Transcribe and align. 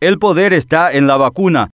El 0.00 0.20
poder 0.20 0.52
está 0.52 0.92
en 0.92 1.08
la 1.08 1.16
vacuna. 1.16 1.70